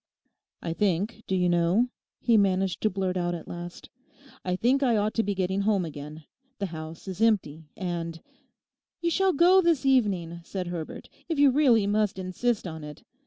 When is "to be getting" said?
5.13-5.61